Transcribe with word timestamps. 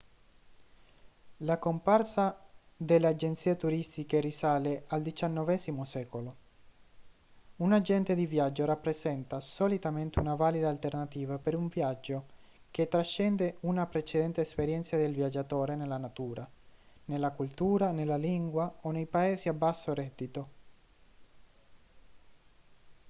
la 1.37 1.59
comparsa 1.59 2.35
delle 2.75 3.05
agenzie 3.05 3.55
turistiche 3.55 4.19
risale 4.19 4.85
al 4.87 5.03
xix 5.03 5.81
secolo 5.83 6.35
un 7.57 7.71
agente 7.71 8.15
di 8.15 8.25
viaggio 8.25 8.65
rappresenta 8.65 9.39
solitamente 9.39 10.19
una 10.19 10.33
valida 10.33 10.69
alternativa 10.69 11.37
per 11.37 11.55
un 11.55 11.67
viaggio 11.67 12.25
che 12.71 12.87
trascende 12.87 13.57
una 13.59 13.85
precedente 13.85 14.41
esperienza 14.41 14.97
del 14.97 15.13
viaggiatore 15.13 15.75
nella 15.75 15.97
natura 15.97 16.49
nella 17.05 17.29
cultura 17.29 17.91
nella 17.91 18.17
lingua 18.17 18.73
o 18.81 18.89
nei 18.89 19.05
paesi 19.05 19.49
a 19.49 19.53
basso 19.53 19.93
reddito 19.93 20.47